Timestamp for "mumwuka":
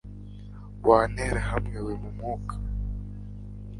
2.01-2.53